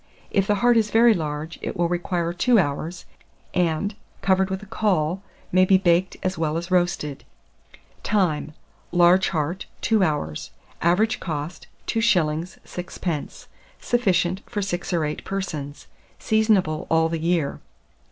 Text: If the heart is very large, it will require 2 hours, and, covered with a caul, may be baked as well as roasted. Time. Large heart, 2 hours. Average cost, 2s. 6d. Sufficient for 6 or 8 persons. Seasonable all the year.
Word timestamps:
If 0.31 0.47
the 0.47 0.55
heart 0.65 0.77
is 0.77 0.89
very 0.89 1.13
large, 1.13 1.59
it 1.61 1.77
will 1.77 1.87
require 1.87 2.33
2 2.33 2.57
hours, 2.57 3.05
and, 3.53 3.93
covered 4.23 4.49
with 4.49 4.63
a 4.63 4.65
caul, 4.65 5.21
may 5.51 5.63
be 5.63 5.77
baked 5.77 6.17
as 6.23 6.39
well 6.39 6.57
as 6.57 6.71
roasted. 6.71 7.23
Time. 8.01 8.53
Large 8.91 9.29
heart, 9.29 9.67
2 9.81 10.01
hours. 10.03 10.49
Average 10.81 11.19
cost, 11.19 11.67
2s. 11.85 12.57
6d. 12.65 13.45
Sufficient 13.79 14.41
for 14.47 14.63
6 14.63 14.91
or 14.91 15.05
8 15.05 15.23
persons. 15.23 15.85
Seasonable 16.17 16.87
all 16.89 17.07
the 17.07 17.19
year. 17.19 17.59